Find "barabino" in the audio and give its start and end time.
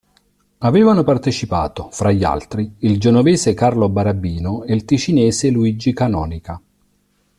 3.87-4.63